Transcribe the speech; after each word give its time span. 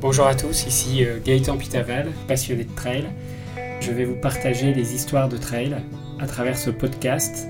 Bonjour 0.00 0.26
à 0.26 0.34
tous, 0.34 0.66
ici 0.66 1.04
euh, 1.04 1.18
Gaëtan 1.22 1.58
Pitaval, 1.58 2.08
passionné 2.26 2.64
de 2.64 2.74
trail. 2.74 3.04
Je 3.82 3.92
vais 3.92 4.06
vous 4.06 4.14
partager 4.14 4.72
des 4.72 4.94
histoires 4.94 5.28
de 5.28 5.36
trail 5.36 5.76
à 6.18 6.26
travers 6.26 6.56
ce 6.56 6.70
podcast, 6.70 7.46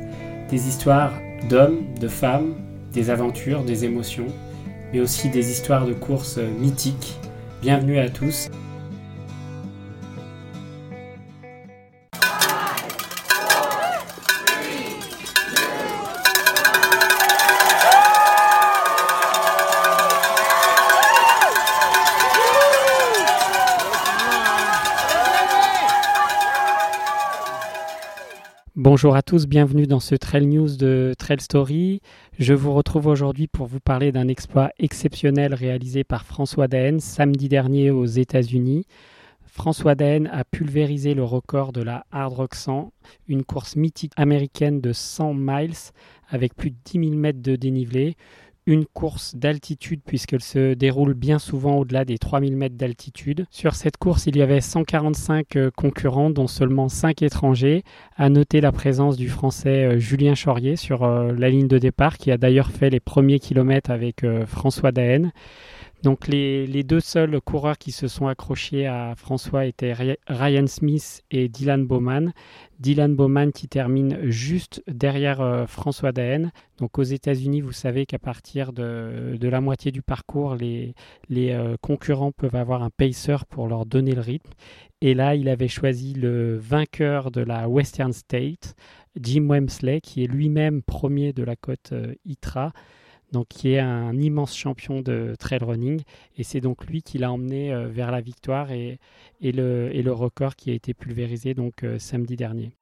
des 0.50 0.66
histoires 0.66 1.12
d'hommes, 1.48 1.78
de 2.00 2.08
femmes, 2.08 2.56
des 2.92 3.08
aventures, 3.08 3.62
des 3.62 3.84
émotions, 3.84 4.26
mais 4.92 4.98
aussi 4.98 5.28
des 5.28 5.52
histoires 5.52 5.86
de 5.86 5.92
courses 5.92 6.40
mythiques. 6.58 7.20
Bienvenue 7.62 8.00
à 8.00 8.10
tous. 8.10 8.48
Bonjour 28.82 29.14
à 29.14 29.20
tous, 29.20 29.46
bienvenue 29.46 29.86
dans 29.86 30.00
ce 30.00 30.14
Trail 30.14 30.46
News 30.46 30.74
de 30.78 31.12
Trail 31.18 31.38
Story. 31.40 32.00
Je 32.38 32.54
vous 32.54 32.72
retrouve 32.72 33.08
aujourd'hui 33.08 33.46
pour 33.46 33.66
vous 33.66 33.78
parler 33.78 34.10
d'un 34.10 34.26
exploit 34.26 34.70
exceptionnel 34.78 35.52
réalisé 35.52 36.02
par 36.02 36.24
François 36.24 36.66
Daen 36.66 36.98
samedi 36.98 37.50
dernier 37.50 37.90
aux 37.90 38.06
États-Unis. 38.06 38.86
François 39.44 39.94
Daen 39.94 40.30
a 40.32 40.44
pulvérisé 40.44 41.12
le 41.12 41.24
record 41.24 41.72
de 41.72 41.82
la 41.82 42.06
Hard 42.10 42.32
Rock 42.32 42.54
100, 42.54 42.90
une 43.28 43.44
course 43.44 43.76
mythique 43.76 44.14
américaine 44.16 44.80
de 44.80 44.94
100 44.94 45.34
miles 45.34 45.74
avec 46.30 46.54
plus 46.54 46.70
de 46.70 46.76
10 46.86 47.00
000 47.00 47.16
mètres 47.16 47.42
de 47.42 47.56
dénivelé, 47.56 48.16
une 48.66 48.84
course 48.86 49.34
d'altitude 49.34 50.00
puisqu'elle 50.04 50.42
se 50.42 50.74
déroule 50.74 51.14
bien 51.14 51.38
souvent 51.38 51.76
au-delà 51.76 52.04
des 52.04 52.18
3000 52.18 52.56
mètres 52.56 52.76
d'altitude. 52.76 53.46
Sur 53.50 53.74
cette 53.74 53.96
course, 53.96 54.26
il 54.26 54.36
y 54.36 54.42
avait 54.42 54.60
145 54.60 55.56
euh, 55.56 55.70
concurrents, 55.74 56.30
dont 56.30 56.46
seulement 56.46 56.88
5 56.88 57.22
étrangers. 57.22 57.82
À 58.16 58.28
noter 58.28 58.60
la 58.60 58.72
présence 58.72 59.16
du 59.16 59.28
français 59.28 59.84
euh, 59.84 59.98
Julien 59.98 60.34
Chaurier 60.34 60.76
sur 60.76 61.04
euh, 61.04 61.32
la 61.36 61.48
ligne 61.50 61.68
de 61.68 61.78
départ, 61.78 62.18
qui 62.18 62.30
a 62.30 62.36
d'ailleurs 62.36 62.70
fait 62.70 62.90
les 62.90 63.00
premiers 63.00 63.38
kilomètres 63.38 63.90
avec 63.90 64.24
François 64.46 64.92
Daen. 64.92 65.32
Donc 66.02 66.28
les, 66.28 66.82
deux 66.82 67.00
seuls 67.00 67.40
coureurs 67.42 67.76
qui 67.76 67.92
se 67.92 68.08
sont 68.08 68.26
accrochés 68.26 68.86
à 68.86 69.14
François 69.16 69.66
étaient 69.66 69.94
Ryan 70.28 70.66
Smith 70.66 71.22
et 71.30 71.48
Dylan 71.48 71.84
Bowman. 71.86 72.32
Dylan 72.78 73.14
Bowman 73.14 73.52
qui 73.52 73.68
termine 73.68 74.30
juste 74.30 74.82
derrière 74.88 75.42
euh, 75.42 75.66
François 75.66 76.12
Daen. 76.12 76.52
Donc 76.78 76.98
aux 76.98 77.02
États-Unis, 77.02 77.60
vous 77.60 77.72
savez 77.72 78.06
qu'à 78.06 78.18
partir 78.18 78.72
de, 78.72 79.36
la 79.38 79.60
moitié 79.60 79.92
du 79.92 80.00
parcours, 80.00 80.54
les, 80.54 80.94
euh, 81.30 81.76
concurrents 81.82 82.32
peuvent 82.32 82.56
avoir 82.56 82.82
un 82.82 82.90
pacer 82.90 83.36
pour 83.50 83.68
leur 83.68 83.84
donner 83.84 84.12
le 84.12 84.22
rythme. 84.22 84.50
Et 85.02 85.12
là, 85.12 85.34
il 85.34 85.50
avait 85.50 85.68
choisi 85.68 86.14
le 86.14 86.56
vainqueur 86.56 87.30
de 87.30 87.42
la 87.42 87.68
Western 87.68 88.14
State, 88.14 88.74
Jim 89.20 89.46
Wemsley, 89.48 90.00
qui 90.00 90.24
est 90.24 90.26
lui-même 90.26 90.82
premier 90.82 91.34
de 91.34 91.42
la 91.42 91.56
côte 91.56 91.90
euh, 91.92 92.14
ITRA 92.24 92.72
donc 93.32 93.48
qui 93.48 93.72
est 93.72 93.78
un 93.78 94.16
immense 94.18 94.56
champion 94.56 95.00
de 95.00 95.34
trail 95.38 95.60
running. 95.62 96.02
Et 96.36 96.42
c'est 96.42 96.60
donc 96.60 96.86
lui 96.86 97.02
qui 97.02 97.18
l'a 97.18 97.32
emmené 97.32 97.72
euh, 97.72 97.88
vers 97.88 98.10
la 98.10 98.20
victoire 98.20 98.72
et, 98.72 98.98
et, 99.40 99.52
le, 99.52 99.90
et, 99.92 100.02
le, 100.02 100.12
record 100.12 100.56
qui 100.56 100.70
a 100.70 100.74
été 100.74 100.94
pulvérisé 100.94 101.54
donc 101.54 101.84
euh, 101.84 101.98
samedi 101.98 102.36
dernier. 102.36 102.72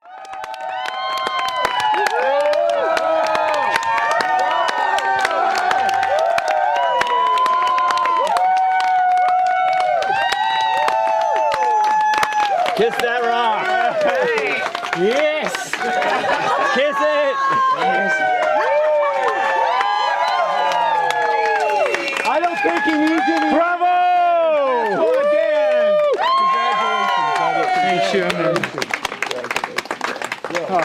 Kiss 12.76 12.96
that 12.98 13.20
rock! 13.22 13.66
Yes! 15.00 15.52
Kiss 16.74 16.96
it! 17.00 17.36
Yes. 17.80 18.47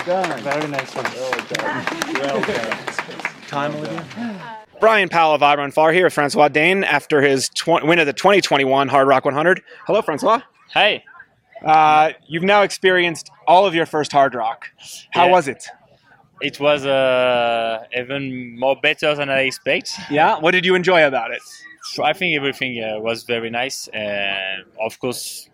Done. 0.05 0.39
Very 0.41 0.67
nice 0.67 0.95
one. 0.95 1.05
Well 1.05 1.31
done. 1.49 2.77
Time, 3.47 3.75
Olivia? 3.75 4.05
Brian 4.79 5.07
Powell 5.09 5.35
of 5.35 5.43
Iron 5.43 5.71
Far 5.71 5.91
here 5.93 6.05
with 6.05 6.13
Francois 6.13 6.47
Dane 6.49 6.83
after 6.83 7.21
his 7.21 7.49
tw- 7.49 7.83
win 7.83 7.99
of 7.99 8.05
the 8.05 8.13
2021 8.13 8.87
Hard 8.89 9.07
Rock 9.07 9.25
100. 9.25 9.61
Hello, 9.85 10.01
Francois. 10.01 10.41
Hey. 10.73 11.03
Uh, 11.63 12.11
you've 12.27 12.43
now 12.43 12.63
experienced 12.63 13.29
all 13.47 13.65
of 13.65 13.73
your 13.73 13.85
first 13.85 14.11
Hard 14.11 14.35
Rock. 14.35 14.69
How 15.11 15.25
Yeah. 15.27 15.31
was 15.31 15.47
it? 15.47 15.65
It 16.41 16.59
was 16.59 16.85
uh, 16.85 17.85
even 17.97 18.59
more 18.59 18.75
better 18.75 19.15
than 19.15 19.29
I 19.29 19.41
expect. 19.41 19.93
Yeah. 20.09 20.37
What 20.39 20.51
did 20.51 20.65
you 20.65 20.75
enjoy 20.75 21.05
about 21.07 21.31
it? 21.31 21.41
I 22.01 22.11
think 22.13 22.35
everything 22.35 22.83
uh, 22.83 22.99
was 22.99 23.23
very 23.23 23.49
nice, 23.49 23.87
and 23.89 24.63
of 24.81 24.99
course, 24.99 25.47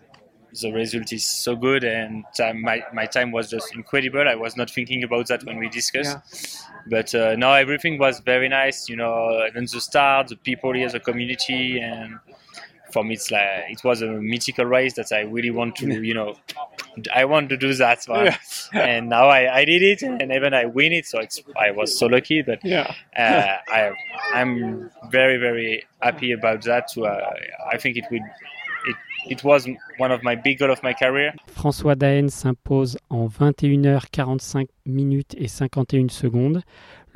the 0.62 0.72
result 0.72 1.12
is 1.14 1.28
so 1.28 1.56
good, 1.56 1.84
and 1.84 2.24
time, 2.36 2.62
my 2.62 2.84
my 2.94 3.06
time 3.06 3.32
was 3.32 3.50
just 3.50 3.74
incredible. 3.76 4.28
I 4.28 4.36
was 4.36 4.56
not 4.58 4.70
thinking 4.70 5.04
about 5.04 5.28
that 5.28 5.44
when 5.44 5.58
we 5.60 5.70
discussed, 5.70 6.18
but 6.88 7.14
uh, 7.16 7.36
now 7.36 7.54
everything 7.54 7.98
was 8.00 8.20
very 8.20 8.50
nice. 8.50 8.90
You 8.90 8.96
know, 8.98 9.46
even 9.48 9.66
the 9.66 9.82
start, 9.82 10.28
the 10.30 10.36
people 10.36 10.74
here, 10.74 10.90
the 10.90 11.00
community, 11.00 11.80
and 11.80 12.20
for 12.92 13.04
me, 13.04 13.14
it's 13.14 13.30
like 13.30 13.66
it 13.70 13.84
was 13.84 14.02
a 14.02 14.08
mythical 14.08 14.66
race 14.66 14.96
that 14.96 15.12
I 15.12 15.22
really 15.22 15.52
want 15.52 15.76
to, 15.78 15.88
you 16.04 16.14
know, 16.16 16.36
I 17.14 17.26
want 17.26 17.50
to 17.50 17.58
do 17.58 17.74
that 17.76 18.04
one, 18.08 18.34
and 18.74 19.10
now 19.10 19.28
I, 19.28 19.60
I 19.60 19.66
did 19.66 19.84
it, 19.84 20.02
and 20.02 20.32
even 20.32 20.54
I 20.56 20.66
win 20.66 20.94
it, 20.94 21.06
so 21.06 21.20
it's 21.20 21.42
I 21.56 21.72
was 21.72 21.98
so 21.98 22.08
lucky. 22.08 22.42
But 22.42 22.64
Yeah. 22.64 22.92
uh, 23.16 23.58
I 23.72 23.92
I'm 24.34 24.90
very 25.12 25.38
very 25.38 25.86
happy 26.02 26.32
about 26.32 26.64
that. 26.64 26.90
So, 26.90 27.06
uh, 27.06 27.32
I 27.72 27.78
think 27.78 27.98
it 27.98 28.06
would 28.12 28.24
it 28.88 28.96
it 29.28 29.44
was 29.44 29.68
one 29.98 30.12
of 30.12 30.24
my 30.24 30.36
big 30.36 30.60
goal 30.60 30.72
of 30.72 30.82
my 30.82 30.94
career. 30.94 31.34
François 31.54 31.96
Daen 31.96 32.30
s'impose 32.30 32.98
en 33.10 33.28
21h45 33.28 34.68
minutes 34.86 35.36
et 35.38 35.48
51 35.48 36.10
secondes. 36.10 36.62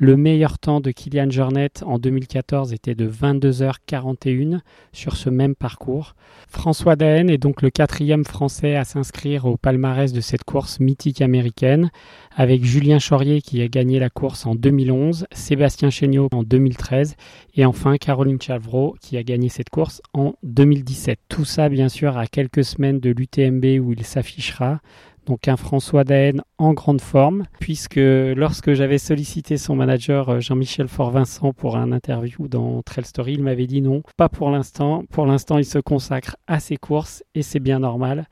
Le 0.04 0.18
meilleur 0.18 0.60
temps 0.60 0.82
de 0.82 0.92
Kylian 0.92 1.30
Jornet 1.30 1.70
en 1.86 1.98
2014 1.98 2.74
était 2.74 2.94
de 2.94 3.10
22h41 3.10 4.60
sur 4.92 5.16
ce 5.16 5.30
même 5.30 5.56
parcours. 5.56 6.16
François 6.50 6.98
Daen 6.98 7.30
est 7.30 7.38
donc 7.38 7.62
le 7.62 7.70
quatrième 7.70 8.26
Français 8.26 8.76
à 8.76 8.84
s'inscrire 8.84 9.46
au 9.46 9.56
palmarès 9.56 10.12
de 10.12 10.20
cette 10.20 10.44
course 10.44 10.82
mythique 10.82 11.22
américaine, 11.22 11.90
avec 12.36 12.66
Julien 12.66 13.00
Chaurier 13.00 13.42
qui 13.42 13.62
a 13.62 13.70
gagné 13.70 13.98
la 13.98 14.10
course 14.10 14.46
en 14.46 14.56
2011, 14.56 15.26
Sébastien 15.32 15.90
Chéniaud 15.90 16.28
en 16.34 16.44
2013 16.44 17.16
et 17.56 17.64
enfin 17.64 17.96
Caroline 17.96 18.42
Chavreau 18.42 18.98
qui 19.00 19.16
a 19.16 19.24
gagné 19.24 19.48
cette 19.48 19.70
course 19.70 20.02
en 20.14 20.34
2017. 20.44 21.18
Tout 21.30 21.46
ça 21.46 21.70
bien 21.70 21.88
sûr 21.88 22.18
à 22.18 22.28
quelques 22.28 22.66
semaines 22.66 23.00
de 23.00 23.12
l'UTMB 23.12 23.80
où 23.80 23.94
il 23.94 24.04
s'affichera. 24.04 24.82
Donc 25.26 25.48
un 25.48 25.56
François 25.56 26.04
Daen 26.04 26.42
en 26.58 26.74
grande 26.74 27.00
forme, 27.00 27.46
puisque 27.60 27.96
lorsque 27.96 28.74
j'avais 28.74 28.98
sollicité 28.98 29.58
son 29.58 29.76
manager 29.76 30.30
euh, 30.30 30.40
Jean-Michel 30.42 30.90
Fort-Vincent 30.90 31.54
pour 31.54 31.78
un 31.78 31.94
interview 31.94 32.50
dans 32.50 32.82
Trail 32.82 33.06
Story, 33.06 33.34
il 33.34 33.44
m'avait 33.44 33.68
dit 33.68 33.82
non, 33.82 34.04
pas 34.18 34.28
pour 34.28 34.50
l'instant. 34.50 35.06
Pour 35.12 35.26
l'instant, 35.26 35.58
il 35.58 35.66
se 35.66 35.80
consacre 35.80 36.36
à 36.48 36.60
ses 36.60 36.76
courses 36.76 37.24
et 37.36 37.42
c'est 37.42 37.62
bien 37.62 37.80
normal. 37.80 38.28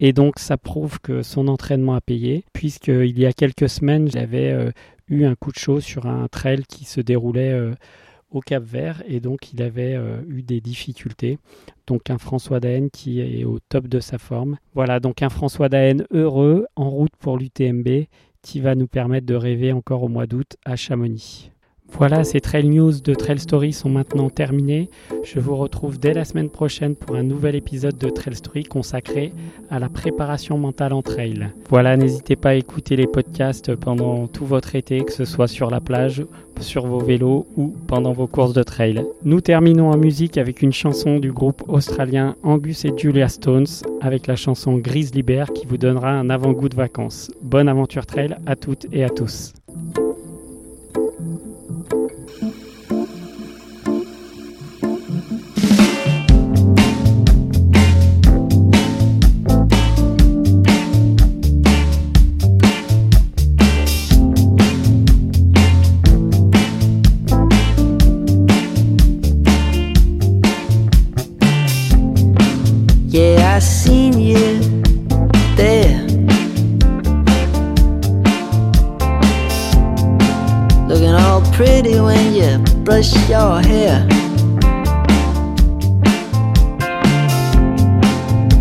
Et 0.00 0.12
donc 0.12 0.38
ça 0.38 0.56
prouve 0.58 1.00
que 1.00 1.22
son 1.22 1.48
entraînement 1.48 1.94
a 1.94 2.00
payé, 2.00 2.44
puisqu'il 2.52 3.18
y 3.18 3.24
a 3.24 3.32
quelques 3.32 3.68
semaines, 3.68 4.10
j'avais 4.10 4.50
euh, 4.50 4.70
eu 5.08 5.24
un 5.24 5.34
coup 5.36 5.50
de 5.50 5.58
chaud 5.58 5.80
sur 5.80 6.06
un 6.06 6.28
trail 6.28 6.64
qui 6.68 6.84
se 6.84 7.00
déroulait 7.00 7.52
euh, 7.52 7.72
au 8.34 8.40
Cap 8.40 8.62
Vert 8.62 9.02
et 9.06 9.20
donc 9.20 9.52
il 9.52 9.62
avait 9.62 9.94
euh, 9.94 10.20
eu 10.28 10.42
des 10.42 10.60
difficultés. 10.60 11.38
Donc 11.86 12.10
un 12.10 12.18
François 12.18 12.60
Daen 12.60 12.88
qui 12.92 13.20
est 13.20 13.44
au 13.44 13.58
top 13.68 13.88
de 13.88 14.00
sa 14.00 14.18
forme. 14.18 14.58
Voilà, 14.74 15.00
donc 15.00 15.22
un 15.22 15.30
François 15.30 15.70
Daen 15.70 16.04
heureux 16.10 16.66
en 16.76 16.90
route 16.90 17.14
pour 17.18 17.38
l'UTMB 17.38 18.06
qui 18.42 18.60
va 18.60 18.74
nous 18.74 18.88
permettre 18.88 19.26
de 19.26 19.34
rêver 19.34 19.72
encore 19.72 20.02
au 20.02 20.08
mois 20.08 20.26
d'août 20.26 20.56
à 20.66 20.76
Chamonix. 20.76 21.50
Voilà, 21.96 22.24
ces 22.24 22.40
Trail 22.40 22.68
News 22.68 23.00
de 23.00 23.14
Trail 23.14 23.38
Story 23.38 23.72
sont 23.72 23.88
maintenant 23.88 24.28
terminés. 24.28 24.90
Je 25.22 25.38
vous 25.38 25.56
retrouve 25.56 25.98
dès 25.98 26.12
la 26.12 26.24
semaine 26.24 26.50
prochaine 26.50 26.96
pour 26.96 27.14
un 27.14 27.22
nouvel 27.22 27.54
épisode 27.54 27.96
de 27.96 28.08
Trail 28.10 28.34
Story 28.34 28.64
consacré 28.64 29.32
à 29.70 29.78
la 29.78 29.88
préparation 29.88 30.58
mentale 30.58 30.92
en 30.92 31.02
trail. 31.02 31.50
Voilà, 31.70 31.96
n'hésitez 31.96 32.34
pas 32.34 32.50
à 32.50 32.54
écouter 32.54 32.96
les 32.96 33.06
podcasts 33.06 33.76
pendant 33.76 34.26
tout 34.26 34.44
votre 34.44 34.74
été, 34.74 35.04
que 35.04 35.12
ce 35.12 35.24
soit 35.24 35.46
sur 35.46 35.70
la 35.70 35.80
plage, 35.80 36.24
sur 36.60 36.84
vos 36.86 36.98
vélos 36.98 37.46
ou 37.56 37.74
pendant 37.86 38.12
vos 38.12 38.26
courses 38.26 38.54
de 38.54 38.64
trail. 38.64 39.04
Nous 39.24 39.40
terminons 39.40 39.90
en 39.90 39.96
musique 39.96 40.36
avec 40.36 40.62
une 40.62 40.72
chanson 40.72 41.20
du 41.20 41.30
groupe 41.30 41.62
australien 41.68 42.34
Angus 42.42 42.84
et 42.84 42.92
Julia 42.96 43.28
Stones 43.28 43.66
avec 44.00 44.26
la 44.26 44.34
chanson 44.34 44.78
Grizzly 44.78 45.22
Bear 45.22 45.52
qui 45.52 45.66
vous 45.66 45.78
donnera 45.78 46.10
un 46.10 46.28
avant-goût 46.28 46.68
de 46.68 46.76
vacances. 46.76 47.30
Bonne 47.40 47.68
aventure 47.68 48.04
trail 48.04 48.36
à 48.46 48.56
toutes 48.56 48.86
et 48.92 49.04
à 49.04 49.10
tous. 49.10 49.52
Brush 82.84 83.28
your 83.28 83.60
hair. 83.62 84.06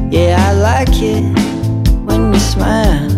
Yeah, 0.10 0.38
I 0.40 0.54
like 0.54 0.96
it 1.02 1.24
when 2.06 2.34
you 2.34 2.40
smile. 2.40 3.10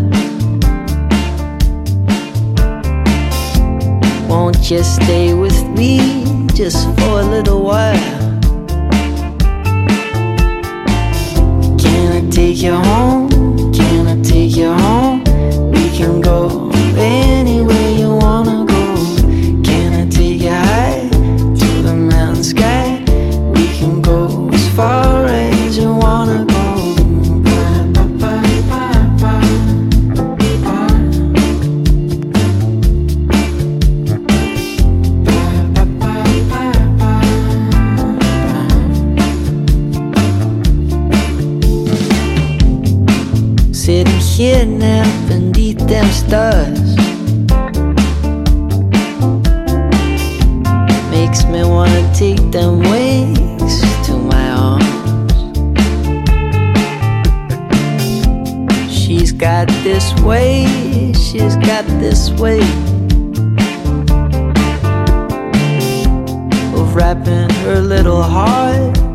Won't 4.27 4.69
you 4.69 4.83
stay 4.83 5.33
with 5.33 5.63
me 5.69 6.47
just 6.53 6.87
for 6.97 7.19
a 7.21 7.23
little 7.23 7.63
while? 7.63 7.95
Can 11.79 12.11
I 12.11 12.29
take 12.29 12.57
you 12.57 12.73
home? 12.73 13.29
Can 13.71 14.07
I 14.07 14.21
take 14.21 14.55
you 14.57 14.73
home? 14.73 15.23
We 15.71 15.89
can 15.97 16.19
go 16.19 16.71
anywhere 16.97 17.84
Now 44.45 45.27
beneath 45.27 45.79
them 45.87 46.05
stars 46.11 46.95
Makes 51.09 51.45
me 51.45 51.63
wanna 51.63 52.13
take 52.13 52.51
them 52.51 52.81
wings 52.81 53.81
to 54.05 54.13
my 54.15 54.49
arms. 54.51 55.33
She's 58.93 59.31
got 59.31 59.67
this 59.83 60.13
way, 60.21 60.67
she's 61.13 61.55
got 61.55 61.87
this 61.99 62.29
way. 62.33 62.59
Of 66.79 66.95
wrapping 66.95 67.49
her 67.65 67.81
little 67.81 68.21
heart 68.21 69.14